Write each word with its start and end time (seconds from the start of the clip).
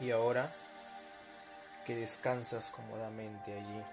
Y 0.00 0.12
ahora 0.12 0.50
que 1.84 1.94
descansas 1.94 2.70
cómodamente 2.70 3.52
allí, 3.52 3.84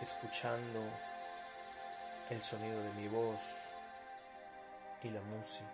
escuchando 0.00 0.80
el 2.30 2.40
sonido 2.40 2.80
de 2.80 2.92
mi 2.92 3.08
voz 3.08 3.40
y 5.02 5.10
la 5.10 5.20
música, 5.20 5.66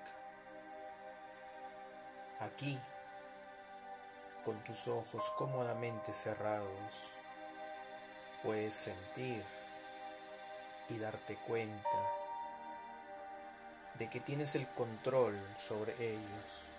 aquí, 2.40 2.78
con 4.42 4.58
tus 4.64 4.88
ojos 4.88 5.22
cómodamente 5.36 6.14
cerrados, 6.14 6.94
puedes 8.42 8.74
sentir 8.74 9.44
y 10.88 10.98
darte 10.98 11.36
cuenta 11.46 11.88
de 13.98 14.08
que 14.08 14.20
tienes 14.20 14.54
el 14.54 14.66
control 14.68 15.38
sobre 15.58 15.92
ellos 15.98 16.71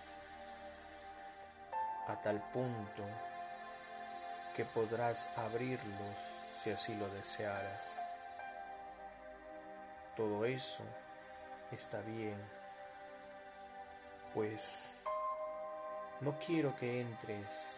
a 2.08 2.16
tal 2.22 2.42
punto 2.52 3.04
que 4.56 4.66
podrás 4.66 5.30
abrirlos 5.38 6.16
si 6.56 6.72
así 6.72 6.96
lo 6.96 7.10
desearas. 7.10 8.00
Todo 10.16 10.46
eso 10.46 10.84
está 11.72 12.00
bien, 12.02 12.38
pues 14.34 14.98
no 16.22 16.38
quiero 16.40 16.76
que 16.76 17.02
entres 17.02 17.78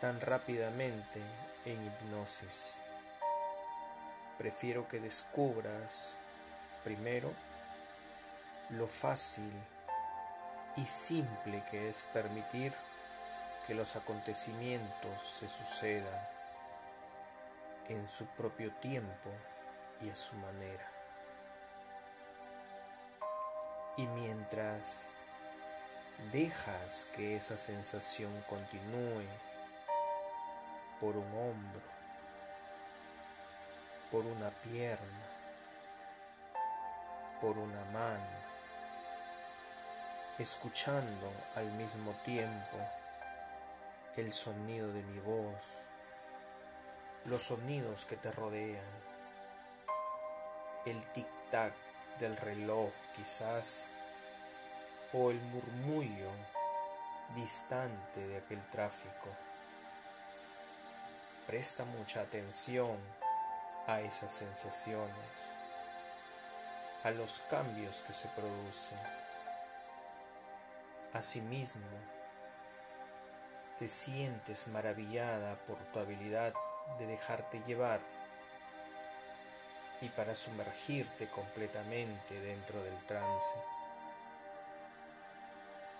tan 0.00 0.20
rápidamente 0.20 1.20
en 1.64 1.86
hipnosis. 1.86 2.74
Prefiero 4.38 4.88
que 4.88 4.98
descubras 4.98 6.16
primero 6.82 7.30
lo 8.70 8.88
fácil 8.88 9.52
y 10.76 10.84
simple 10.86 11.62
que 11.70 11.90
es 11.90 12.02
permitir 12.12 12.72
que 13.66 13.74
los 13.74 13.96
acontecimientos 13.96 15.20
se 15.38 15.48
sucedan 15.48 16.28
en 17.88 18.08
su 18.08 18.26
propio 18.26 18.72
tiempo 18.76 19.30
y 20.00 20.10
a 20.10 20.16
su 20.16 20.34
manera. 20.36 20.88
Y 23.96 24.06
mientras 24.06 25.08
dejas 26.32 27.06
que 27.14 27.36
esa 27.36 27.56
sensación 27.56 28.32
continúe 28.48 29.26
por 31.00 31.16
un 31.16 31.26
hombro, 31.34 31.82
por 34.10 34.24
una 34.24 34.50
pierna, 34.50 35.26
por 37.40 37.58
una 37.58 37.84
mano, 37.86 38.42
escuchando 40.38 41.32
al 41.56 41.66
mismo 41.72 42.12
tiempo 42.24 42.78
el 44.16 44.32
sonido 44.34 44.92
de 44.92 45.02
mi 45.04 45.18
voz, 45.20 45.78
los 47.26 47.44
sonidos 47.44 48.04
que 48.04 48.16
te 48.16 48.30
rodean, 48.30 48.84
el 50.84 51.00
tic-tac 51.14 51.72
del 52.20 52.36
reloj 52.36 52.90
quizás, 53.16 53.86
o 55.14 55.30
el 55.30 55.40
murmullo 55.40 56.30
distante 57.34 58.26
de 58.26 58.36
aquel 58.38 58.60
tráfico. 58.70 59.28
Presta 61.46 61.84
mucha 61.84 62.20
atención 62.20 62.98
a 63.86 64.00
esas 64.00 64.32
sensaciones, 64.32 65.12
a 67.04 67.10
los 67.12 67.40
cambios 67.50 68.02
que 68.06 68.12
se 68.12 68.28
producen. 68.28 68.98
Asimismo, 71.14 72.11
te 73.82 73.88
sientes 73.88 74.68
maravillada 74.68 75.56
por 75.66 75.76
tu 75.76 75.98
habilidad 75.98 76.54
de 77.00 77.06
dejarte 77.08 77.60
llevar 77.66 77.98
y 80.00 80.08
para 80.10 80.36
sumergirte 80.36 81.26
completamente 81.26 82.40
dentro 82.42 82.80
del 82.84 82.94
trance. 83.06 83.56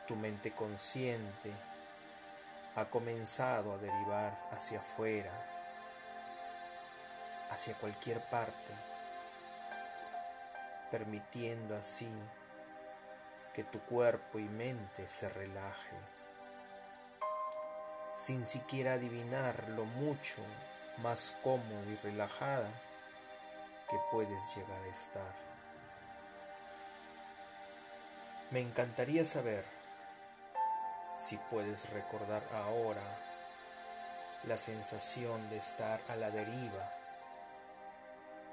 Tu 0.07 0.15
mente 0.15 0.53
consciente 0.53 1.51
ha 2.77 2.85
comenzado 2.85 3.75
a 3.75 3.79
derivar 3.79 4.39
hacia 4.53 4.79
afuera, 4.79 5.33
hacia 7.51 7.75
cualquier 7.75 8.21
parte, 8.31 8.75
permitiendo 10.93 11.77
así 11.77 12.13
que 13.53 13.65
tu 13.65 13.81
cuerpo 13.81 14.39
y 14.39 14.45
mente 14.45 15.09
se 15.09 15.29
relajen 15.31 16.22
sin 18.17 18.47
siquiera 18.47 18.95
adivinar 18.95 19.69
lo 19.71 19.85
mucho 19.85 20.43
más 20.99 21.35
cómodo 21.43 21.91
y 21.91 21.97
relajada 21.97 22.69
que 23.89 23.97
puedes 24.11 24.57
llegar 24.57 24.83
a 24.83 24.87
estar. 24.89 25.35
Me 28.51 28.61
encantaría 28.61 29.25
saber 29.25 29.65
si 31.19 31.37
puedes 31.51 31.91
recordar 31.91 32.43
ahora 32.53 33.03
la 34.47 34.59
sensación 34.59 35.49
de 35.51 35.57
estar 35.57 36.01
a 36.09 36.17
la 36.17 36.31
deriva 36.31 36.93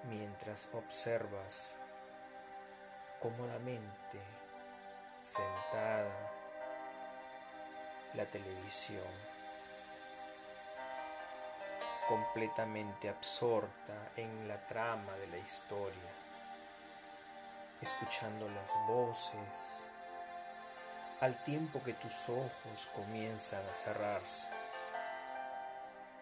mientras 0.10 0.70
observas 0.74 1.72
cómodamente 3.20 4.22
sentada 5.22 6.32
la 8.16 8.26
televisión 8.26 9.39
completamente 12.10 13.08
absorta 13.08 13.94
en 14.16 14.48
la 14.48 14.58
trama 14.66 15.14
de 15.14 15.28
la 15.28 15.38
historia, 15.38 16.10
escuchando 17.84 18.50
las 18.50 18.72
voces, 18.88 19.88
al 21.22 21.36
tiempo 21.44 21.84
que 21.84 21.94
tus 21.94 22.30
ojos 22.30 22.90
comienzan 22.96 23.62
a 23.64 23.76
cerrarse, 23.76 24.48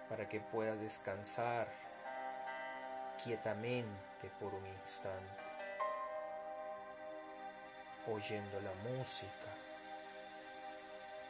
para 0.09 0.27
que 0.27 0.41
puedas 0.41 0.77
descansar 0.77 1.69
quietamente 3.23 4.29
por 4.41 4.53
un 4.53 4.67
instante, 4.67 5.43
oyendo 8.11 8.59
la 8.59 8.73
música 8.89 9.51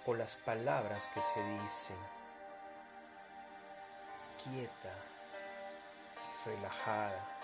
o 0.07 0.15
las 0.15 0.35
palabras 0.35 1.09
que 1.13 1.21
se 1.21 1.43
dicen 1.43 2.16
quieta 4.43 4.93
y 6.45 6.49
relajada, 6.49 7.37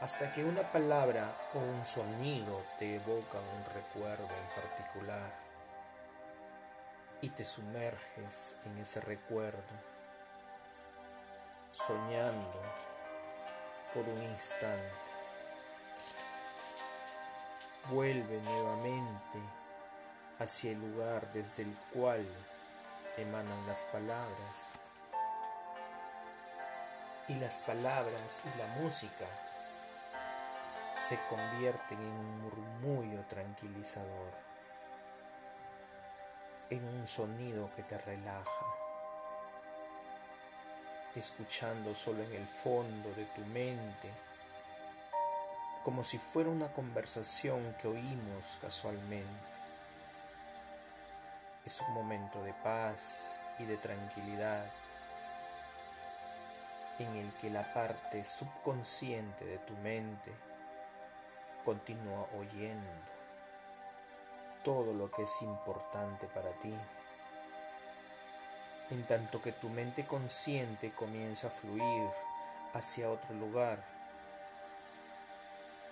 hasta 0.00 0.32
que 0.32 0.44
una 0.44 0.62
palabra 0.62 1.34
o 1.54 1.58
un 1.58 1.84
sonido 1.84 2.60
te 2.78 2.96
evocan 2.96 3.42
un 3.56 3.64
recuerdo 3.74 4.24
en 4.24 4.62
particular 4.62 5.30
y 7.22 7.28
te 7.30 7.44
sumerges 7.44 8.56
en 8.64 8.78
ese 8.78 9.00
recuerdo, 9.00 9.60
soñando 11.70 12.62
por 13.94 14.08
un 14.08 14.22
instante. 14.22 14.90
Vuelve 17.90 18.40
nuevamente 18.42 19.38
hacia 20.38 20.72
el 20.72 20.80
lugar 20.80 21.30
desde 21.32 21.62
el 21.64 21.74
cual 21.92 22.26
emanan 23.18 23.66
las 23.66 23.80
palabras 23.92 24.70
y 27.30 27.34
las 27.36 27.58
palabras 27.58 28.42
y 28.44 28.58
la 28.58 28.66
música 28.82 29.24
se 31.08 31.16
convierten 31.28 31.98
en 31.98 32.12
un 32.12 32.40
murmullo 32.40 33.22
tranquilizador, 33.28 34.32
en 36.70 36.84
un 36.84 37.06
sonido 37.06 37.70
que 37.76 37.84
te 37.84 37.98
relaja, 37.98 38.66
escuchando 41.14 41.94
solo 41.94 42.20
en 42.24 42.34
el 42.34 42.46
fondo 42.46 43.12
de 43.14 43.24
tu 43.26 43.42
mente, 43.52 44.10
como 45.84 46.02
si 46.02 46.18
fuera 46.18 46.50
una 46.50 46.72
conversación 46.72 47.76
que 47.80 47.86
oímos 47.86 48.58
casualmente. 48.60 49.46
Es 51.64 51.80
un 51.80 51.94
momento 51.94 52.42
de 52.42 52.54
paz 52.54 53.38
y 53.60 53.66
de 53.66 53.76
tranquilidad 53.76 54.66
en 57.04 57.16
el 57.16 57.32
que 57.40 57.50
la 57.50 57.62
parte 57.72 58.24
subconsciente 58.24 59.44
de 59.44 59.58
tu 59.58 59.74
mente 59.78 60.32
continúa 61.64 62.26
oyendo 62.38 62.90
todo 64.64 64.92
lo 64.92 65.10
que 65.10 65.22
es 65.22 65.42
importante 65.42 66.26
para 66.28 66.50
ti, 66.62 66.74
en 68.90 69.02
tanto 69.04 69.40
que 69.40 69.52
tu 69.52 69.68
mente 69.70 70.04
consciente 70.04 70.90
comienza 70.90 71.46
a 71.46 71.50
fluir 71.50 72.10
hacia 72.74 73.10
otro 73.10 73.34
lugar, 73.34 73.78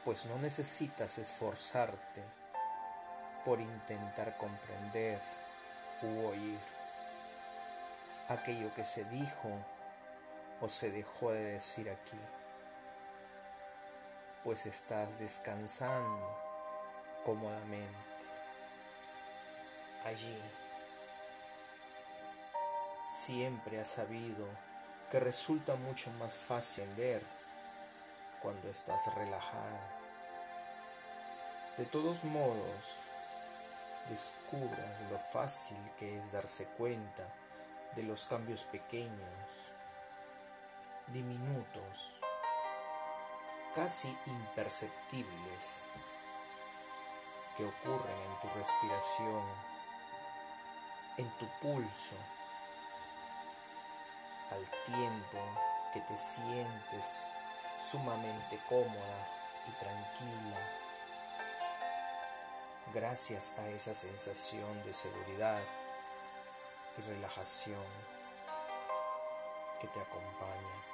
pues 0.04 0.26
no 0.26 0.38
necesitas 0.38 1.18
esforzarte 1.18 2.22
por 3.44 3.60
intentar 3.60 4.36
comprender 4.36 5.18
u 6.02 6.26
oír, 6.26 6.58
aquello 8.28 8.74
que 8.74 8.84
se 8.84 9.04
dijo 9.04 9.48
o 10.60 10.68
se 10.68 10.90
dejó 10.90 11.32
de 11.32 11.52
decir 11.52 11.88
aquí, 11.90 12.18
pues 14.44 14.66
estás 14.66 15.18
descansando 15.18 16.26
cómodamente 17.24 17.98
allí. 20.04 20.40
Siempre 23.26 23.80
has 23.80 23.88
sabido 23.88 24.46
que 25.10 25.20
resulta 25.20 25.74
mucho 25.76 26.10
más 26.12 26.32
fácil 26.32 26.84
ver 26.96 27.22
cuando 28.42 28.68
estás 28.68 29.00
relajada. 29.14 29.98
De 31.76 31.84
todos 31.86 32.24
modos, 32.24 33.08
descubras 34.08 35.10
lo 35.10 35.18
fácil 35.18 35.78
que 35.98 36.18
es 36.18 36.32
darse 36.32 36.64
cuenta 36.64 37.24
de 37.94 38.02
los 38.02 38.26
cambios 38.26 38.62
pequeños, 38.64 39.68
diminutos, 41.12 42.18
casi 43.74 44.08
imperceptibles 44.26 45.82
que 47.56 47.64
ocurren 47.64 48.16
en 48.16 48.40
tu 48.40 48.58
respiración, 48.58 49.42
en 51.16 51.28
tu 51.38 51.46
pulso, 51.60 52.16
al 54.50 54.64
tiempo 54.86 55.38
que 55.92 56.00
te 56.00 56.16
sientes 56.16 57.04
sumamente 57.90 58.58
cómoda 58.68 59.28
y 59.66 59.70
tranquila. 59.82 60.58
Gracias 62.94 63.52
a 63.58 63.68
esa 63.68 63.94
sensación 63.94 64.84
de 64.84 64.94
seguridad 64.94 65.60
y 66.96 67.02
relajación 67.02 67.84
que 69.80 69.86
te 69.88 70.00
acompaña, 70.00 70.87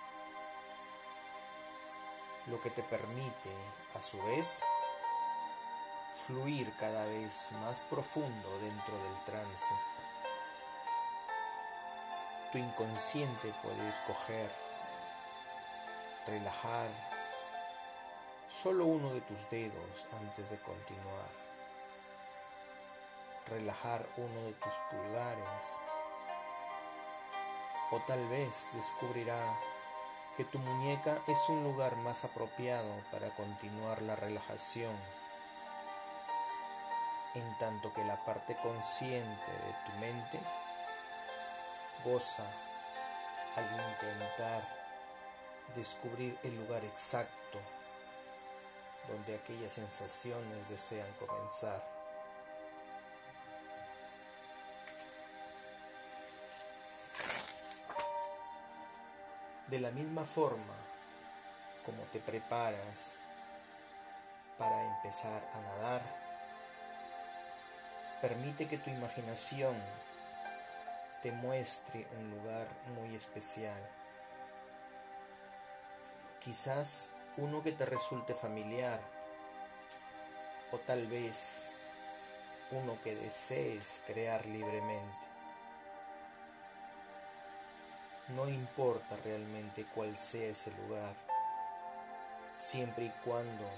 lo 2.46 2.60
que 2.62 2.70
te 2.70 2.82
permite 2.82 3.50
a 3.98 4.02
su 4.02 4.22
vez 4.24 4.62
fluir 6.26 6.72
cada 6.78 7.04
vez 7.06 7.52
más 7.62 7.78
profundo 7.90 8.58
dentro 8.60 8.94
del 8.96 9.24
trance. 9.26 9.74
Tu 12.52 12.58
inconsciente 12.58 13.52
puede 13.62 13.88
escoger 13.88 14.50
relajar 16.26 16.88
solo 18.62 18.86
uno 18.86 19.12
de 19.12 19.20
tus 19.22 19.50
dedos 19.50 20.06
antes 20.20 20.50
de 20.50 20.58
continuar 20.58 21.44
relajar 23.48 24.04
uno 24.16 24.40
de 24.46 24.52
tus 24.54 24.74
pulgares. 24.90 25.64
O 27.90 28.00
tal 28.06 28.26
vez 28.28 28.50
descubrirá 28.72 29.38
que 30.36 30.44
tu 30.44 30.58
muñeca 30.58 31.16
es 31.28 31.38
un 31.48 31.62
lugar 31.62 31.96
más 31.96 32.24
apropiado 32.24 32.92
para 33.12 33.28
continuar 33.30 34.02
la 34.02 34.16
relajación, 34.16 34.94
en 37.34 37.58
tanto 37.58 37.92
que 37.94 38.04
la 38.04 38.24
parte 38.24 38.56
consciente 38.62 39.28
de 39.28 39.74
tu 39.86 39.98
mente 40.00 40.40
goza 42.04 42.44
al 43.56 43.64
intentar 43.64 44.62
descubrir 45.76 46.36
el 46.42 46.56
lugar 46.56 46.84
exacto 46.84 47.58
donde 49.08 49.34
aquellas 49.36 49.72
sensaciones 49.72 50.68
desean 50.68 51.08
comenzar. 51.18 51.93
De 59.68 59.80
la 59.80 59.90
misma 59.90 60.24
forma 60.26 60.74
como 61.86 62.02
te 62.12 62.20
preparas 62.20 63.16
para 64.58 64.84
empezar 64.96 65.42
a 65.54 65.60
nadar, 65.60 66.02
permite 68.20 68.68
que 68.68 68.76
tu 68.76 68.90
imaginación 68.90 69.74
te 71.22 71.32
muestre 71.32 72.06
un 72.18 72.30
lugar 72.30 72.68
muy 72.94 73.16
especial. 73.16 73.80
Quizás 76.44 77.12
uno 77.38 77.62
que 77.62 77.72
te 77.72 77.86
resulte 77.86 78.34
familiar 78.34 79.00
o 80.72 80.78
tal 80.78 81.06
vez 81.06 81.70
uno 82.70 82.98
que 83.02 83.14
desees 83.14 84.02
crear 84.06 84.44
libremente. 84.44 85.23
No 88.28 88.48
importa 88.48 89.16
realmente 89.22 89.84
cuál 89.94 90.18
sea 90.18 90.48
ese 90.48 90.70
lugar, 90.70 91.14
siempre 92.56 93.04
y 93.04 93.12
cuando 93.22 93.68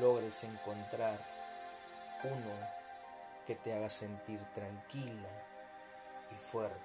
logres 0.00 0.44
encontrar 0.44 1.18
uno 2.24 2.68
que 3.46 3.54
te 3.54 3.74
haga 3.74 3.88
sentir 3.88 4.38
tranquila 4.54 5.28
y 6.30 6.34
fuerte. 6.34 6.76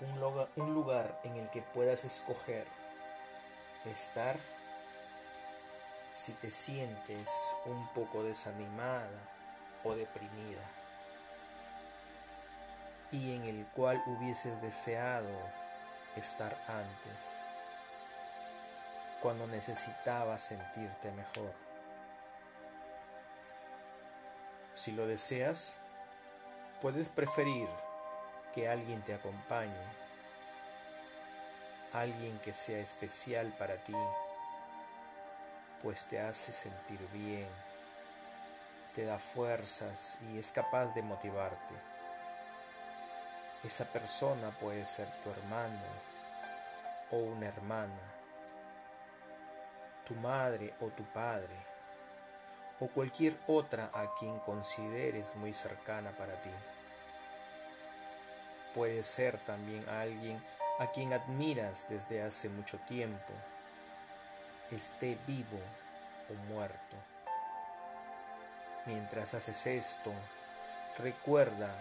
Un, 0.00 0.46
un 0.56 0.72
lugar 0.72 1.20
en 1.24 1.36
el 1.36 1.50
que 1.50 1.62
puedas 1.62 2.04
escoger 2.04 2.68
estar 3.86 4.36
si 6.14 6.32
te 6.34 6.52
sientes 6.52 7.28
un 7.66 7.88
poco 7.88 8.22
desanimada 8.22 9.10
o 9.82 9.96
deprimida 9.96 10.81
y 13.12 13.36
en 13.36 13.44
el 13.44 13.66
cual 13.66 14.02
hubieses 14.06 14.60
deseado 14.62 15.28
estar 16.16 16.56
antes, 16.66 17.36
cuando 19.20 19.46
necesitabas 19.48 20.42
sentirte 20.42 21.12
mejor. 21.12 21.52
Si 24.74 24.92
lo 24.92 25.06
deseas, 25.06 25.76
puedes 26.80 27.10
preferir 27.10 27.68
que 28.54 28.68
alguien 28.68 29.02
te 29.02 29.14
acompañe, 29.14 29.72
alguien 31.92 32.38
que 32.40 32.52
sea 32.52 32.78
especial 32.78 33.52
para 33.58 33.76
ti, 33.76 33.94
pues 35.82 36.04
te 36.08 36.18
hace 36.20 36.52
sentir 36.52 37.00
bien, 37.12 37.48
te 38.94 39.04
da 39.04 39.18
fuerzas 39.18 40.18
y 40.30 40.38
es 40.38 40.50
capaz 40.50 40.86
de 40.94 41.02
motivarte. 41.02 41.91
Esa 43.64 43.84
persona 43.84 44.50
puede 44.60 44.84
ser 44.84 45.06
tu 45.22 45.30
hermano 45.30 45.80
o 47.12 47.16
una 47.16 47.46
hermana, 47.46 48.00
tu 50.04 50.14
madre 50.14 50.74
o 50.80 50.88
tu 50.88 51.04
padre, 51.04 51.54
o 52.80 52.88
cualquier 52.88 53.36
otra 53.46 53.90
a 53.94 54.12
quien 54.18 54.36
consideres 54.40 55.36
muy 55.36 55.54
cercana 55.54 56.10
para 56.10 56.34
ti. 56.42 56.50
Puede 58.74 59.04
ser 59.04 59.38
también 59.38 59.88
alguien 59.88 60.42
a 60.80 60.90
quien 60.90 61.12
admiras 61.12 61.88
desde 61.88 62.22
hace 62.22 62.48
mucho 62.48 62.78
tiempo, 62.88 63.32
esté 64.72 65.16
vivo 65.28 65.60
o 66.30 66.34
muerto. 66.52 66.96
Mientras 68.86 69.34
haces 69.34 69.68
esto, 69.68 70.12
recuerda 70.98 71.72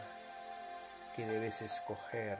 que 1.15 1.25
debes 1.25 1.61
escoger 1.61 2.37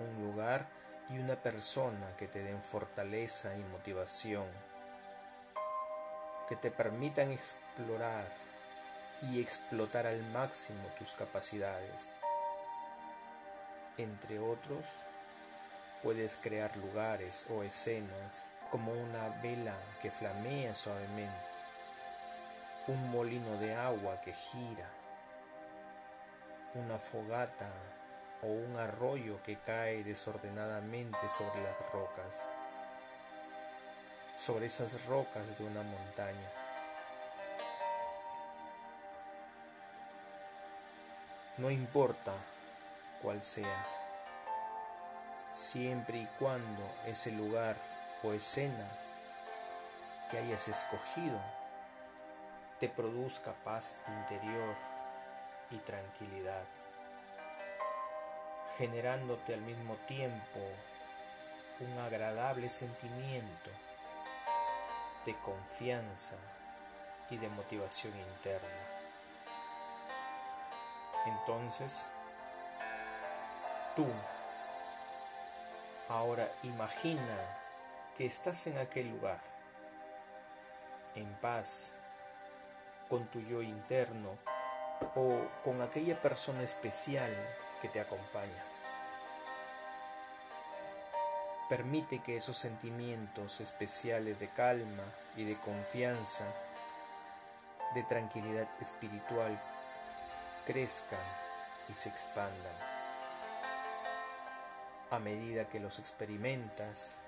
un 0.00 0.22
lugar 0.22 0.66
y 1.10 1.18
una 1.18 1.36
persona 1.36 2.06
que 2.18 2.26
te 2.28 2.42
den 2.42 2.62
fortaleza 2.62 3.56
y 3.56 3.62
motivación, 3.64 4.46
que 6.48 6.56
te 6.56 6.70
permitan 6.70 7.30
explorar 7.30 8.24
y 9.22 9.40
explotar 9.40 10.06
al 10.06 10.22
máximo 10.32 10.82
tus 10.98 11.12
capacidades. 11.12 12.10
Entre 13.96 14.38
otros, 14.38 14.86
puedes 16.02 16.36
crear 16.36 16.76
lugares 16.76 17.44
o 17.50 17.62
escenas 17.62 18.50
como 18.70 18.92
una 18.92 19.28
vela 19.42 19.74
que 20.02 20.10
flamea 20.10 20.74
suavemente, 20.74 21.46
un 22.86 23.10
molino 23.10 23.56
de 23.58 23.74
agua 23.74 24.20
que 24.22 24.32
gira, 24.32 24.88
una 26.74 26.98
fogata 26.98 27.68
o 28.42 28.46
un 28.46 28.76
arroyo 28.76 29.42
que 29.42 29.56
cae 29.56 30.04
desordenadamente 30.04 31.18
sobre 31.36 31.62
las 31.62 31.92
rocas, 31.92 32.46
sobre 34.38 34.66
esas 34.66 35.06
rocas 35.06 35.58
de 35.58 35.64
una 35.64 35.82
montaña. 35.82 36.48
No 41.56 41.70
importa 41.70 42.32
cuál 43.22 43.42
sea, 43.42 43.86
siempre 45.52 46.18
y 46.18 46.26
cuando 46.38 46.88
ese 47.06 47.32
lugar 47.32 47.74
o 48.22 48.32
escena 48.32 48.86
que 50.30 50.38
hayas 50.38 50.68
escogido 50.68 51.40
te 52.78 52.88
produzca 52.88 53.52
paz 53.64 53.98
interior 54.06 54.97
y 55.70 55.76
tranquilidad, 55.78 56.64
generándote 58.78 59.54
al 59.54 59.60
mismo 59.60 59.96
tiempo 60.06 60.60
un 61.80 61.98
agradable 61.98 62.68
sentimiento 62.70 63.70
de 65.26 65.34
confianza 65.40 66.36
y 67.30 67.36
de 67.36 67.48
motivación 67.50 68.12
interna. 68.16 68.68
Entonces, 71.26 72.06
tú 73.94 74.06
ahora 76.08 76.48
imagina 76.62 77.36
que 78.16 78.26
estás 78.26 78.66
en 78.66 78.78
aquel 78.78 79.10
lugar, 79.10 79.40
en 81.14 81.32
paz, 81.34 81.92
con 83.08 83.26
tu 83.26 83.40
yo 83.40 83.62
interno 83.62 84.38
o 85.14 85.40
con 85.64 85.82
aquella 85.82 86.20
persona 86.20 86.62
especial 86.62 87.30
que 87.80 87.88
te 87.88 88.00
acompaña. 88.00 88.64
Permite 91.68 92.20
que 92.20 92.36
esos 92.36 92.56
sentimientos 92.56 93.60
especiales 93.60 94.40
de 94.40 94.48
calma 94.48 95.04
y 95.36 95.44
de 95.44 95.54
confianza, 95.56 96.44
de 97.94 98.02
tranquilidad 98.04 98.66
espiritual, 98.80 99.60
crezcan 100.66 101.18
y 101.90 101.92
se 101.92 102.08
expandan. 102.08 102.74
A 105.10 105.18
medida 105.18 105.68
que 105.68 105.80
los 105.80 105.98
experimentas, 105.98 107.18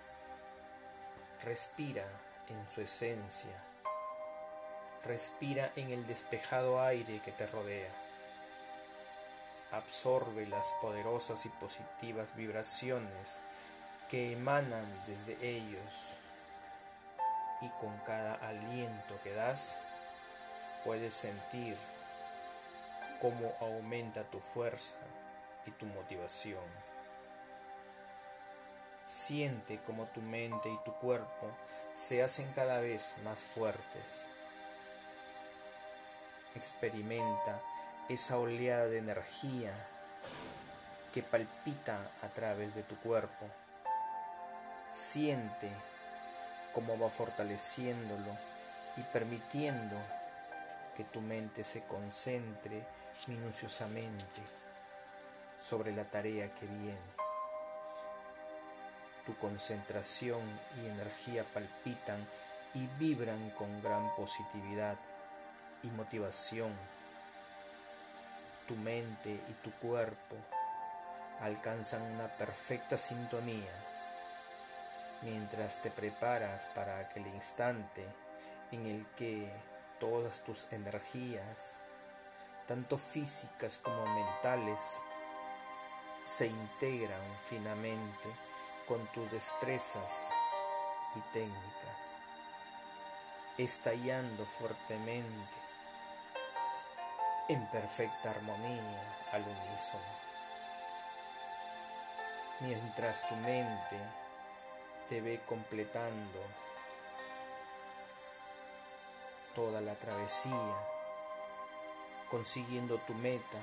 respira 1.44 2.04
en 2.48 2.74
su 2.74 2.80
esencia, 2.82 3.69
respira 5.04 5.72
en 5.76 5.90
el 5.90 6.06
despejado 6.06 6.82
aire 6.82 7.20
que 7.24 7.32
te 7.32 7.46
rodea, 7.46 7.90
absorbe 9.72 10.46
las 10.46 10.66
poderosas 10.80 11.46
y 11.46 11.48
positivas 11.48 12.34
vibraciones 12.36 13.40
que 14.10 14.32
emanan 14.32 14.84
desde 15.06 15.48
ellos 15.48 16.18
y 17.60 17.68
con 17.80 17.96
cada 18.06 18.34
aliento 18.34 19.20
que 19.22 19.32
das 19.32 19.78
puedes 20.84 21.14
sentir 21.14 21.76
cómo 23.20 23.52
aumenta 23.60 24.24
tu 24.24 24.40
fuerza 24.40 24.96
y 25.66 25.70
tu 25.72 25.86
motivación. 25.86 26.64
Siente 29.06 29.80
cómo 29.86 30.06
tu 30.06 30.22
mente 30.22 30.68
y 30.70 30.78
tu 30.84 30.94
cuerpo 30.94 31.48
se 31.92 32.22
hacen 32.22 32.50
cada 32.54 32.80
vez 32.80 33.14
más 33.24 33.38
fuertes. 33.38 34.39
Experimenta 36.56 37.60
esa 38.08 38.38
oleada 38.38 38.86
de 38.86 38.98
energía 38.98 39.72
que 41.14 41.22
palpita 41.22 41.98
a 42.22 42.28
través 42.28 42.74
de 42.74 42.82
tu 42.82 42.96
cuerpo 42.96 43.46
Siente 44.92 45.70
cómo 46.74 46.98
va 46.98 47.08
fortaleciéndolo 47.08 48.36
y 48.96 49.02
permitiendo 49.12 49.96
que 50.96 51.04
tu 51.04 51.20
mente 51.20 51.62
se 51.62 51.84
concentre 51.84 52.84
minuciosamente 53.28 54.42
sobre 55.62 55.94
la 55.94 56.04
tarea 56.04 56.52
que 56.54 56.66
viene. 56.66 56.98
Tu 59.26 59.36
concentración 59.36 60.42
y 60.82 60.88
energía 60.88 61.44
palpitan 61.54 62.18
y 62.74 62.86
vibran 62.98 63.50
con 63.50 63.80
gran 63.80 64.14
positividad 64.16 64.96
y 65.82 65.88
motivación. 65.88 66.72
Tu 68.68 68.76
mente 68.76 69.30
y 69.30 69.52
tu 69.64 69.70
cuerpo 69.72 70.36
alcanzan 71.40 72.02
una 72.02 72.28
perfecta 72.28 72.98
sintonía 72.98 73.72
mientras 75.22 75.82
te 75.82 75.90
preparas 75.90 76.64
para 76.74 76.98
aquel 76.98 77.26
instante 77.28 78.06
en 78.70 78.86
el 78.86 79.06
que 79.16 79.50
todas 79.98 80.40
tus 80.44 80.72
energías, 80.72 81.78
tanto 82.66 82.96
físicas 82.96 83.78
como 83.82 84.06
mentales, 84.06 84.80
se 86.24 86.46
integran 86.46 87.20
finamente 87.48 88.28
con 88.86 89.04
tus 89.08 89.30
destrezas 89.30 90.30
y 91.16 91.20
técnicas, 91.32 92.16
estallando 93.58 94.44
fuertemente 94.44 95.59
en 97.50 97.66
perfecta 97.66 98.30
armonía 98.30 99.02
al 99.32 99.42
unísono. 99.42 100.20
Mientras 102.60 103.28
tu 103.28 103.34
mente 103.34 103.98
te 105.08 105.20
ve 105.20 105.40
completando 105.48 106.38
toda 109.56 109.80
la 109.80 109.96
travesía, 109.96 110.76
consiguiendo 112.30 112.98
tu 112.98 113.14
meta, 113.14 113.58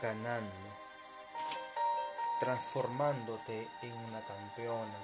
ganando, 0.00 0.70
transformándote 2.40 3.68
en 3.82 3.92
una 3.92 4.20
campeona. 4.22 4.98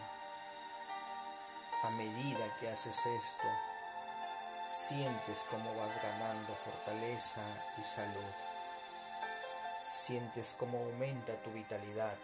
A 1.82 1.90
medida 1.90 2.46
que 2.58 2.70
haces 2.70 2.96
esto, 2.96 3.73
sientes 4.68 5.38
cómo 5.50 5.74
vas 5.76 6.02
ganando 6.02 6.54
fortaleza 6.54 7.42
y 7.78 7.84
salud. 7.84 8.32
Sientes 9.86 10.54
cómo 10.58 10.78
aumenta 10.78 11.34
tu 11.42 11.50
vitalidad 11.50 12.16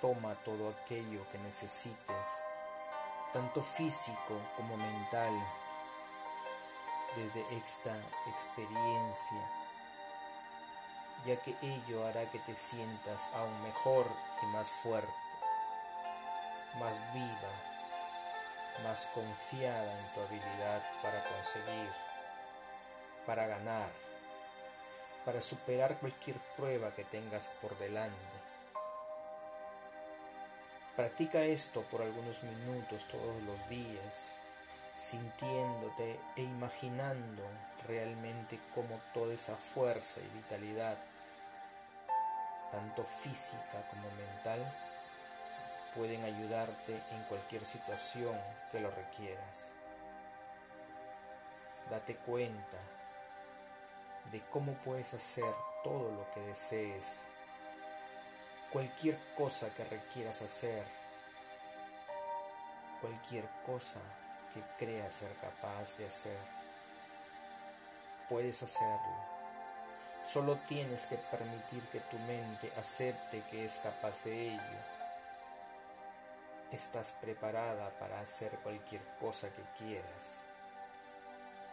Toma 0.00 0.34
todo 0.46 0.70
aquello 0.70 1.26
que 1.30 1.36
necesites, 1.40 2.28
tanto 3.34 3.62
físico 3.62 4.40
como 4.56 4.74
mental, 4.78 5.30
desde 7.16 7.40
esta 7.58 7.94
experiencia, 8.30 9.50
ya 11.26 11.36
que 11.42 11.54
ello 11.60 12.06
hará 12.06 12.24
que 12.30 12.38
te 12.38 12.54
sientas 12.54 13.20
aún 13.34 13.62
mejor 13.62 14.06
y 14.42 14.46
más 14.46 14.66
fuerte, 14.82 15.12
más 16.78 16.94
viva, 17.12 17.69
más 18.82 19.06
confiada 19.14 19.98
en 19.98 20.14
tu 20.14 20.20
habilidad 20.20 20.82
para 21.02 21.22
conseguir, 21.24 21.90
para 23.26 23.46
ganar, 23.46 23.90
para 25.24 25.40
superar 25.40 25.96
cualquier 25.96 26.36
prueba 26.56 26.90
que 26.94 27.04
tengas 27.04 27.50
por 27.60 27.76
delante. 27.78 28.16
Practica 30.96 31.42
esto 31.42 31.82
por 31.90 32.02
algunos 32.02 32.42
minutos 32.42 33.06
todos 33.10 33.42
los 33.44 33.68
días, 33.68 34.32
sintiéndote 34.98 36.20
e 36.36 36.42
imaginando 36.42 37.42
realmente 37.86 38.58
cómo 38.74 39.00
toda 39.14 39.32
esa 39.32 39.56
fuerza 39.56 40.20
y 40.20 40.36
vitalidad, 40.36 40.96
tanto 42.70 43.04
física 43.04 43.82
como 43.90 44.10
mental, 44.10 44.60
pueden 45.94 46.24
ayudarte 46.24 46.92
en 46.92 47.22
cualquier 47.28 47.64
situación 47.64 48.36
que 48.72 48.80
lo 48.80 48.90
requieras. 48.90 49.72
Date 51.90 52.16
cuenta 52.16 52.78
de 54.30 54.40
cómo 54.50 54.74
puedes 54.84 55.14
hacer 55.14 55.52
todo 55.82 56.10
lo 56.12 56.30
que 56.32 56.40
desees 56.40 57.30
cualquier 58.72 59.16
cosa 59.36 59.68
que 59.74 59.84
requieras 59.84 60.42
hacer, 60.42 60.84
cualquier 63.00 63.44
cosa 63.66 63.98
que 64.54 64.62
creas 64.78 65.14
ser 65.14 65.32
capaz 65.40 65.96
de 65.98 66.06
hacer, 66.06 66.38
puedes 68.28 68.62
hacerlo. 68.62 69.30
Solo 70.24 70.56
tienes 70.68 71.06
que 71.06 71.16
permitir 71.16 71.82
que 71.90 71.98
tu 71.98 72.18
mente 72.20 72.70
acepte 72.78 73.42
que 73.50 73.64
es 73.64 73.72
capaz 73.82 74.22
de 74.24 74.50
ello. 74.50 74.99
Estás 76.72 77.16
preparada 77.20 77.90
para 77.98 78.20
hacer 78.20 78.52
cualquier 78.62 79.02
cosa 79.20 79.48
que 79.48 79.84
quieras, 79.84 80.46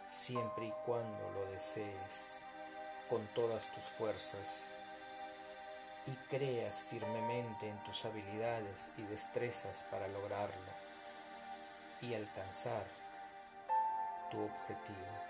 siempre 0.09 0.65
y 0.65 0.73
cuando 0.87 1.31
lo 1.31 1.51
desees, 1.51 2.41
con 3.07 3.25
todas 3.27 3.63
tus 3.67 3.83
fuerzas 3.83 4.63
y 6.07 6.35
creas 6.35 6.77
firmemente 6.89 7.69
en 7.69 7.77
tus 7.83 8.05
habilidades 8.05 8.91
y 8.97 9.03
destrezas 9.03 9.85
para 9.91 10.07
lograrlo 10.07 10.71
y 12.01 12.15
alcanzar 12.15 12.83
tu 14.31 14.39
objetivo. 14.39 15.27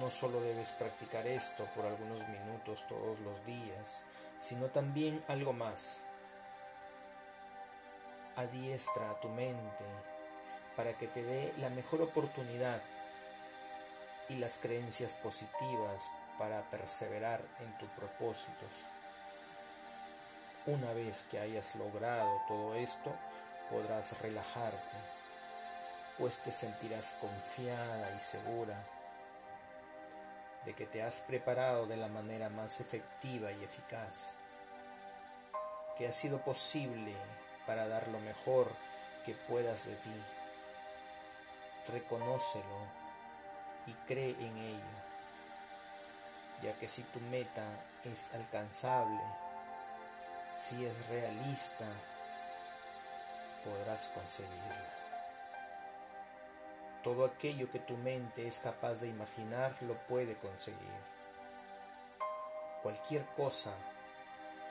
No 0.00 0.10
solo 0.10 0.40
debes 0.40 0.68
practicar 0.70 1.26
esto 1.28 1.64
por 1.76 1.86
algunos 1.86 2.26
minutos 2.28 2.86
todos 2.88 3.20
los 3.20 3.46
días, 3.46 4.02
sino 4.40 4.66
también 4.66 5.22
algo 5.28 5.52
más. 5.52 6.02
Adiestra 8.42 9.08
a 9.08 9.20
tu 9.20 9.28
mente 9.28 9.84
para 10.76 10.94
que 10.94 11.06
te 11.06 11.22
dé 11.22 11.54
la 11.58 11.68
mejor 11.68 12.02
oportunidad 12.02 12.82
y 14.28 14.38
las 14.38 14.58
creencias 14.58 15.12
positivas 15.12 16.02
para 16.38 16.62
perseverar 16.62 17.40
en 17.60 17.78
tus 17.78 17.88
propósitos. 17.90 18.70
Una 20.66 20.92
vez 20.92 21.24
que 21.30 21.38
hayas 21.38 21.76
logrado 21.76 22.40
todo 22.48 22.74
esto, 22.74 23.14
podrás 23.70 24.20
relajarte, 24.20 24.96
pues 26.18 26.38
te 26.42 26.50
sentirás 26.50 27.14
confiada 27.20 28.10
y 28.16 28.20
segura 28.20 28.76
de 30.64 30.74
que 30.74 30.86
te 30.86 31.04
has 31.04 31.20
preparado 31.20 31.86
de 31.86 31.96
la 31.96 32.08
manera 32.08 32.48
más 32.48 32.80
efectiva 32.80 33.52
y 33.52 33.62
eficaz, 33.62 34.38
que 35.96 36.08
ha 36.08 36.12
sido 36.12 36.42
posible 36.42 37.14
para 37.66 37.88
dar 37.88 38.08
lo 38.08 38.18
mejor 38.20 38.70
que 39.24 39.34
puedas 39.48 39.86
de 39.86 39.94
ti. 39.96 40.22
Reconócelo 41.92 43.02
y 43.86 43.92
cree 44.06 44.30
en 44.30 44.56
ello, 44.56 44.94
ya 46.62 46.72
que 46.78 46.86
si 46.88 47.02
tu 47.02 47.20
meta 47.30 47.64
es 48.04 48.34
alcanzable, 48.34 49.20
si 50.56 50.84
es 50.84 51.08
realista, 51.08 51.86
podrás 53.64 54.08
conseguirla. 54.14 55.02
Todo 57.02 57.24
aquello 57.24 57.70
que 57.72 57.80
tu 57.80 57.96
mente 57.96 58.46
es 58.46 58.58
capaz 58.58 59.00
de 59.00 59.08
imaginar 59.08 59.74
lo 59.82 59.94
puede 60.06 60.36
conseguir. 60.36 61.02
Cualquier 62.82 63.24
cosa 63.36 63.72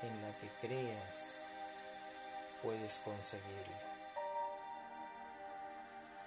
en 0.01 0.21
la 0.21 0.29
que 0.39 0.47
creas, 0.61 1.40
puedes 2.63 2.93
conseguirla. 3.03 3.77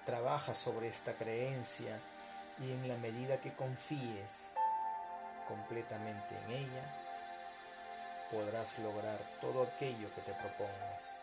Trabaja 0.04 0.52
sobre 0.52 0.88
esta 0.88 1.12
creencia 1.14 1.98
y 2.60 2.72
en 2.72 2.88
la 2.88 2.96
medida 2.98 3.38
que 3.38 3.52
confíes 3.52 4.52
completamente 5.48 6.36
en 6.44 6.52
ella, 6.52 6.94
podrás 8.30 8.78
lograr 8.80 9.18
todo 9.40 9.62
aquello 9.62 10.08
que 10.14 10.20
te 10.20 10.32
propongas. 10.32 11.18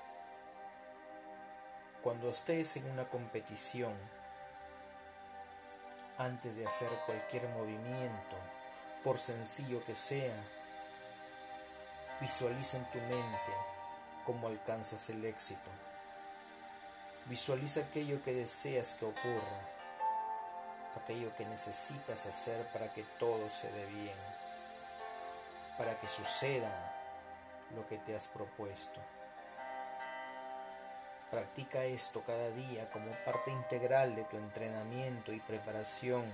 Cuando 2.04 2.30
estés 2.30 2.78
en 2.78 2.90
una 2.90 3.06
competición, 3.06 3.94
antes 6.18 6.56
de 6.56 6.68
hacer 6.68 6.90
cualquier 7.06 7.48
movimiento, 7.50 8.38
por 9.04 9.20
sencillo 9.20 9.84
que 9.86 9.96
sea, 9.96 10.36
visualiza 12.20 12.78
en 12.78 12.86
tu 12.86 13.00
mente 13.00 13.71
cómo 14.24 14.48
alcanzas 14.48 15.10
el 15.10 15.26
éxito. 15.26 15.70
Visualiza 17.26 17.82
aquello 17.82 18.22
que 18.24 18.34
deseas 18.34 18.96
que 18.96 19.06
ocurra, 19.06 19.60
aquello 21.02 21.36
que 21.36 21.46
necesitas 21.46 22.26
hacer 22.26 22.66
para 22.74 22.92
que 22.94 23.04
todo 23.20 23.48
se 23.50 23.72
dé 23.72 23.86
bien, 23.88 24.18
para 25.78 26.00
que 26.00 26.08
suceda 26.08 26.96
lo 27.76 27.88
que 27.88 27.98
te 27.98 28.16
has 28.16 28.28
propuesto. 28.28 29.00
Practica 31.30 31.86
esto 31.86 32.22
cada 32.26 32.50
día 32.50 32.90
como 32.92 33.10
parte 33.24 33.52
integral 33.52 34.16
de 34.16 34.26
tu 34.26 34.36
entrenamiento 34.36 35.32
y 35.32 35.40
preparación. 35.40 36.26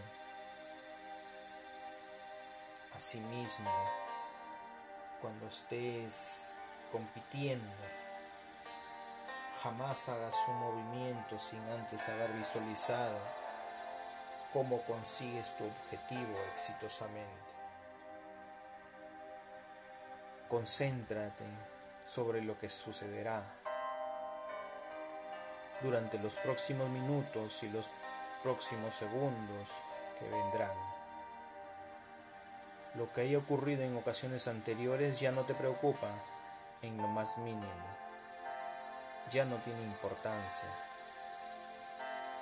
Asimismo, 2.98 3.72
cuando 5.22 5.48
estés 5.50 6.48
compitiendo, 6.91 7.75
jamás 9.62 10.08
hagas 10.10 10.36
un 10.48 10.56
movimiento 10.56 11.39
sin 11.39 11.62
antes 11.70 12.08
haber 12.10 12.32
visualizado 12.34 13.20
cómo 14.53 14.82
consigues 14.84 15.55
tu 15.57 15.66
objetivo 15.66 16.38
exitosamente. 16.53 17.48
Concéntrate 20.48 21.46
sobre 22.05 22.42
lo 22.42 22.57
que 22.57 22.70
sucederá 22.70 23.44
durante 25.81 26.18
los 26.20 26.33
próximos 26.35 26.90
minutos 26.90 27.62
y 27.64 27.70
los 27.70 27.85
próximos 28.44 28.94
segundos 28.96 29.70
que 30.20 30.29
vendrán. 30.29 30.75
Lo 32.96 33.12
que 33.14 33.22
haya 33.22 33.38
ocurrido 33.38 33.83
en 33.83 33.96
ocasiones 33.98 34.48
anteriores 34.48 35.20
ya 35.20 35.31
no 35.31 35.44
te 35.44 35.53
preocupa 35.53 36.09
en 36.81 36.98
lo 36.98 37.07
más 37.07 37.37
mínimo. 37.37 37.98
Ya 39.31 39.46
no 39.46 39.57
tiene 39.57 39.81
importancia, 39.83 40.70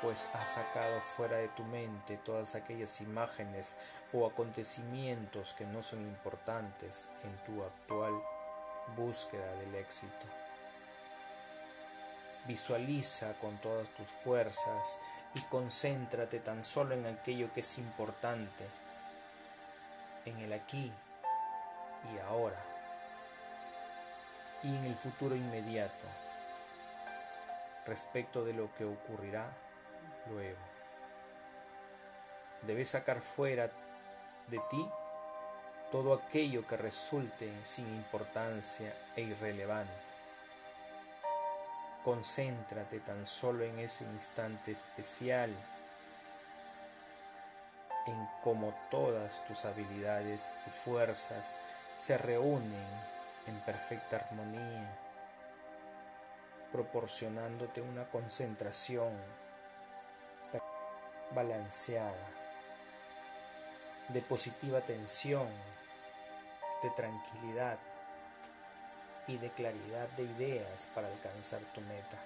pues 0.01 0.29
has 0.33 0.51
sacado 0.51 1.01
fuera 1.01 1.37
de 1.37 1.47
tu 1.49 1.63
mente 1.63 2.17
todas 2.17 2.55
aquellas 2.55 3.01
imágenes 3.01 3.75
o 4.13 4.27
acontecimientos 4.27 5.53
que 5.57 5.65
no 5.65 5.81
son 5.81 6.01
importantes 6.01 7.07
en 7.23 7.35
tu 7.45 7.63
actual 7.63 8.13
búsqueda 8.95 9.51
del 9.55 9.75
éxito. 9.75 10.25
Visualiza 12.47 13.33
con 13.41 13.57
todas 13.57 13.87
tus 13.89 14.07
fuerzas 14.23 14.99
y 15.33 15.41
concéntrate 15.41 16.39
tan 16.39 16.63
solo 16.63 16.93
en 16.93 17.07
aquello 17.07 17.51
que 17.53 17.61
es 17.61 17.77
importante, 17.79 18.65
en 20.25 20.37
el 20.39 20.53
aquí 20.53 20.91
y 22.13 22.19
ahora, 22.19 22.63
y 24.65 24.75
en 24.75 24.85
el 24.85 24.95
futuro 24.95 25.35
inmediato, 25.35 26.07
respecto 27.85 28.43
de 28.43 28.53
lo 28.53 28.73
que 28.75 28.83
ocurrirá 28.83 29.47
luego. 30.29 30.57
Debes 32.63 32.89
sacar 32.89 33.21
fuera 33.21 33.69
de 34.47 34.59
ti 34.71 34.89
todo 35.91 36.13
aquello 36.13 36.65
que 36.67 36.77
resulte 36.77 37.47
sin 37.63 37.85
importancia 37.93 38.91
e 39.15 39.21
irrelevante. 39.21 39.93
Concéntrate 42.03 42.99
tan 43.01 43.25
solo 43.27 43.63
en 43.63 43.77
ese 43.79 44.03
instante 44.03 44.71
especial, 44.71 45.51
en 48.07 48.29
cómo 48.43 48.73
todas 48.89 49.45
tus 49.45 49.63
habilidades 49.65 50.49
y 50.67 50.69
fuerzas 50.69 51.55
se 51.99 52.17
reúnen 52.17 53.14
en 53.47 53.59
perfecta 53.61 54.17
armonía, 54.17 54.97
proporcionándote 56.71 57.81
una 57.81 58.05
concentración 58.05 59.13
balanceada 61.33 62.29
de 64.09 64.21
positiva 64.21 64.79
tensión, 64.81 65.47
de 66.83 66.89
tranquilidad 66.91 67.77
y 69.27 69.37
de 69.37 69.49
claridad 69.49 70.07
de 70.09 70.23
ideas 70.23 70.87
para 70.93 71.07
alcanzar 71.07 71.59
tu 71.73 71.81
meta. 71.81 72.17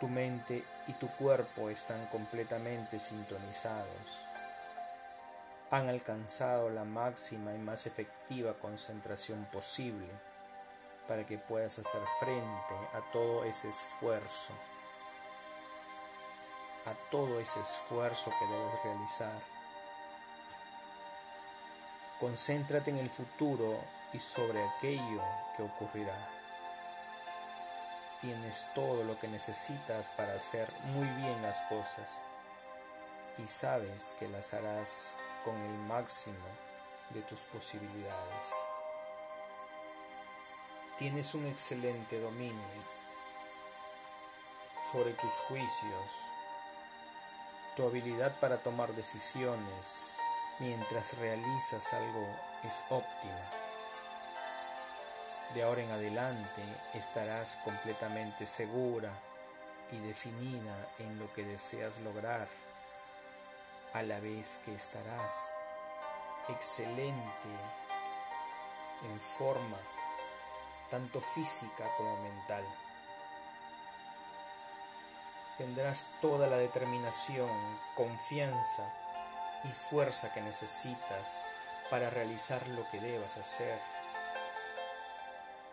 Tu 0.00 0.08
mente 0.08 0.64
y 0.86 0.92
tu 0.92 1.08
cuerpo 1.16 1.68
están 1.68 2.04
completamente 2.06 2.98
sintonizados. 2.98 4.27
Han 5.70 5.88
alcanzado 5.88 6.70
la 6.70 6.84
máxima 6.84 7.54
y 7.54 7.58
más 7.58 7.86
efectiva 7.86 8.54
concentración 8.54 9.44
posible 9.52 10.06
para 11.06 11.26
que 11.26 11.38
puedas 11.38 11.78
hacer 11.78 12.02
frente 12.20 12.74
a 12.94 13.12
todo 13.12 13.44
ese 13.44 13.68
esfuerzo 13.68 14.52
a 16.88 17.10
todo 17.10 17.38
ese 17.38 17.60
esfuerzo 17.60 18.32
que 18.38 18.46
debes 18.46 18.82
realizar. 18.82 19.40
Concéntrate 22.18 22.90
en 22.90 22.98
el 22.98 23.10
futuro 23.10 23.78
y 24.12 24.18
sobre 24.18 24.64
aquello 24.64 25.22
que 25.56 25.62
ocurrirá. 25.64 26.16
Tienes 28.22 28.66
todo 28.74 29.04
lo 29.04 29.18
que 29.20 29.28
necesitas 29.28 30.08
para 30.16 30.32
hacer 30.32 30.66
muy 30.94 31.06
bien 31.06 31.42
las 31.42 31.60
cosas 31.62 32.10
y 33.36 33.46
sabes 33.46 34.16
que 34.18 34.28
las 34.28 34.54
harás 34.54 35.12
con 35.44 35.56
el 35.56 35.78
máximo 35.86 36.46
de 37.10 37.22
tus 37.22 37.40
posibilidades. 37.40 38.48
Tienes 40.98 41.34
un 41.34 41.46
excelente 41.46 42.20
dominio 42.20 42.98
sobre 44.92 45.12
tus 45.12 45.32
juicios, 45.48 46.12
tu 47.76 47.86
habilidad 47.86 48.38
para 48.40 48.58
tomar 48.58 48.92
decisiones 48.92 50.08
mientras 50.58 51.16
realizas 51.18 51.92
algo 51.92 52.26
es 52.64 52.84
óptima. 52.90 53.52
De 55.54 55.62
ahora 55.62 55.82
en 55.82 55.90
adelante 55.90 56.62
estarás 56.94 57.56
completamente 57.64 58.44
segura 58.46 59.10
y 59.92 59.98
definida 59.98 60.76
en 60.98 61.18
lo 61.18 61.32
que 61.32 61.44
deseas 61.44 61.98
lograr, 62.00 62.46
a 63.94 64.02
la 64.02 64.20
vez 64.20 64.60
que 64.64 64.74
estarás 64.74 65.34
excelente 66.48 67.48
en 69.04 69.20
forma 69.20 69.78
tanto 70.90 71.20
física 71.20 71.84
como 71.96 72.16
mental. 72.22 72.64
tendrás 75.58 76.06
toda 76.20 76.46
la 76.46 76.56
determinación, 76.56 77.50
confianza 77.96 78.94
y 79.64 79.68
fuerza 79.68 80.32
que 80.32 80.40
necesitas 80.40 81.42
para 81.90 82.10
realizar 82.10 82.64
lo 82.68 82.88
que 82.90 83.00
debas 83.00 83.36
hacer 83.36 83.76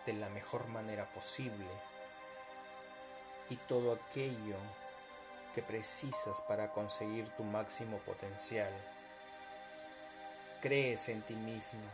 de 0.07 0.13
la 0.13 0.27
mejor 0.29 0.67
manera 0.67 1.05
posible 1.13 1.67
y 3.49 3.55
todo 3.67 3.93
aquello 3.93 4.57
que 5.55 5.63
precisas 5.63 6.41
para 6.49 6.69
conseguir 6.69 7.29
tu 7.29 7.45
máximo 7.45 7.97
potencial. 7.99 8.71
Crees 10.61 11.07
en 11.07 11.21
ti 11.21 11.33
misma, 11.33 11.89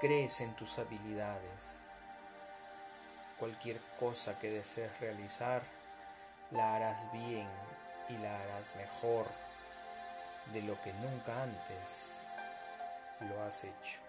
crees 0.00 0.40
en 0.40 0.56
tus 0.56 0.78
habilidades. 0.78 1.82
Cualquier 3.38 3.78
cosa 4.00 4.38
que 4.40 4.50
desees 4.50 4.98
realizar, 5.00 5.62
la 6.52 6.74
harás 6.74 7.12
bien 7.12 7.48
y 8.08 8.16
la 8.16 8.34
harás 8.34 8.74
mejor 8.76 9.26
de 10.54 10.62
lo 10.62 10.80
que 10.82 10.92
nunca 10.94 11.42
antes 11.42 12.12
lo 13.20 13.42
has 13.42 13.64
hecho. 13.64 14.00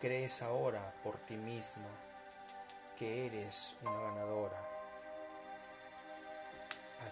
Crees 0.00 0.42
ahora 0.42 0.92
por 1.02 1.16
ti 1.16 1.36
misma 1.36 1.88
que 2.96 3.26
eres 3.26 3.74
una 3.82 3.98
ganadora. 3.98 4.71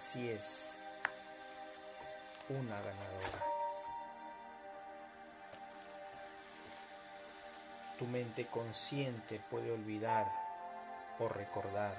Así 0.00 0.30
es, 0.30 0.78
una 2.48 2.74
ganadora. 2.74 3.44
Tu 7.98 8.06
mente 8.06 8.46
consciente 8.46 9.38
puede 9.50 9.70
olvidar 9.70 10.26
o 11.18 11.28
recordar 11.28 11.92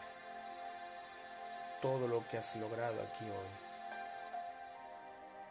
todo 1.83 2.07
lo 2.07 2.27
que 2.27 2.39
has 2.39 2.55
logrado 2.55 2.99
aquí 3.03 3.29
hoy. 3.29 3.51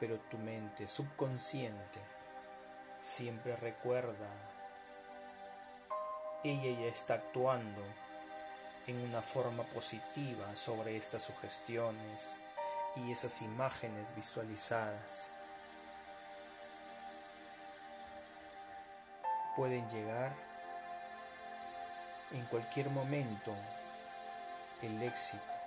Pero 0.00 0.18
tu 0.18 0.36
mente 0.36 0.88
subconsciente 0.88 2.00
siempre 3.00 3.54
recuerda, 3.54 4.28
ella 6.42 6.80
ya 6.80 6.88
está 6.88 7.14
actuando 7.14 7.80
en 8.86 9.00
una 9.08 9.22
forma 9.22 9.62
positiva 9.64 10.46
sobre 10.54 10.96
estas 10.96 11.22
sugestiones 11.22 12.36
y 12.96 13.12
esas 13.12 13.42
imágenes 13.42 14.06
visualizadas. 14.16 15.30
Pueden 19.56 19.88
llegar 19.90 20.32
en 22.32 22.44
cualquier 22.46 22.88
momento 22.90 23.54
el 24.82 25.02
éxito 25.02 25.60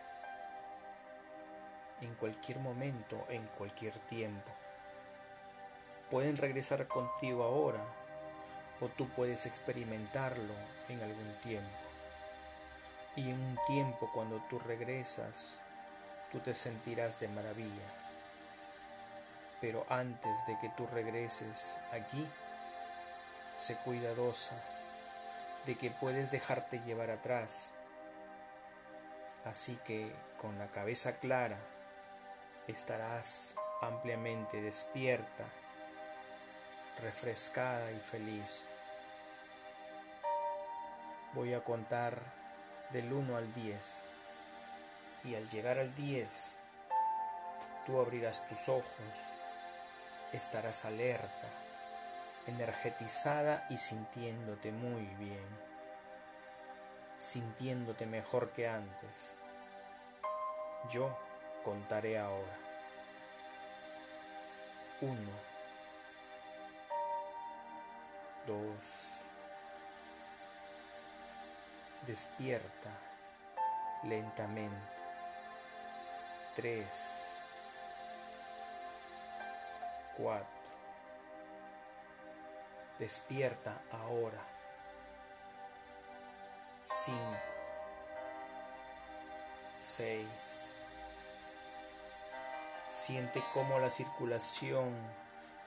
en 2.03 2.13
cualquier 2.15 2.59
momento, 2.59 3.25
en 3.29 3.45
cualquier 3.57 3.93
tiempo. 4.09 4.51
Pueden 6.11 6.37
regresar 6.37 6.87
contigo 6.87 7.43
ahora 7.43 7.83
o 8.81 8.89
tú 8.89 9.07
puedes 9.09 9.45
experimentarlo 9.45 10.53
en 10.89 11.01
algún 11.01 11.33
tiempo. 11.43 11.92
Y 13.15 13.29
en 13.29 13.39
un 13.39 13.59
tiempo 13.67 14.09
cuando 14.13 14.41
tú 14.49 14.59
regresas, 14.59 15.59
tú 16.31 16.39
te 16.39 16.55
sentirás 16.55 17.19
de 17.19 17.27
maravilla. 17.29 17.85
Pero 19.61 19.85
antes 19.89 20.45
de 20.47 20.59
que 20.59 20.69
tú 20.69 20.87
regreses 20.87 21.79
aquí, 21.91 22.27
sé 23.57 23.75
cuidadosa 23.85 24.55
de 25.65 25.75
que 25.75 25.91
puedes 25.91 26.31
dejarte 26.31 26.79
llevar 26.79 27.11
atrás. 27.11 27.71
Así 29.45 29.77
que 29.85 30.11
con 30.41 30.57
la 30.57 30.67
cabeza 30.67 31.13
clara, 31.13 31.57
estarás 32.67 33.55
ampliamente 33.81 34.61
despierta, 34.61 35.45
refrescada 37.01 37.91
y 37.91 37.99
feliz. 37.99 38.69
Voy 41.33 41.53
a 41.53 41.63
contar 41.63 42.42
del 42.93 43.11
1 43.11 43.35
al 43.35 43.53
10 43.55 44.03
y 45.25 45.35
al 45.35 45.49
llegar 45.49 45.79
al 45.79 45.93
10 45.95 46.57
tú 47.85 47.99
abrirás 47.99 48.47
tus 48.47 48.69
ojos, 48.69 48.85
estarás 50.31 50.85
alerta, 50.85 51.47
energetizada 52.47 53.65
y 53.69 53.77
sintiéndote 53.77 54.71
muy 54.71 55.05
bien, 55.17 55.47
sintiéndote 57.19 58.05
mejor 58.05 58.51
que 58.51 58.67
antes. 58.67 59.33
Yo 60.91 61.17
contaré 61.63 62.19
ahora. 62.19 62.57
Uno, 65.01 65.31
dos, 68.45 69.12
despierta 72.07 72.89
lentamente. 74.03 74.93
Tres, 76.55 76.85
cuatro, 80.17 80.47
despierta 82.99 83.81
ahora. 83.91 84.41
Cinco, 86.83 87.39
seis, 89.79 90.63
Siente 93.05 93.43
cómo 93.53 93.79
la 93.79 93.89
circulación 93.89 94.93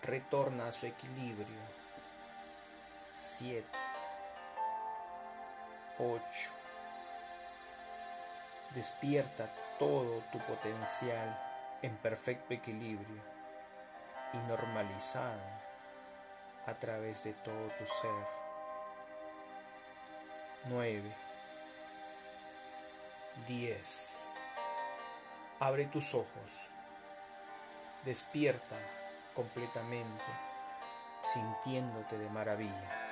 retorna 0.02 0.68
a 0.68 0.72
su 0.72 0.86
equilibrio. 0.86 1.60
7, 3.14 3.66
8. 5.98 6.22
Despierta 8.74 9.48
todo 9.78 10.20
tu 10.32 10.38
potencial 10.38 11.38
en 11.82 11.96
perfecto 11.96 12.54
equilibrio 12.54 13.22
y 14.32 14.36
normalizado 14.48 15.40
a 16.66 16.74
través 16.74 17.24
de 17.24 17.32
todo 17.32 17.68
tu 17.78 17.86
ser. 17.86 18.26
9, 20.66 21.02
10. 23.46 24.16
Abre 25.60 25.86
tus 25.86 26.14
ojos 26.14 26.68
despierta 28.06 28.76
completamente, 29.34 30.24
sintiéndote 31.20 32.16
de 32.16 32.30
maravilla. 32.30 33.05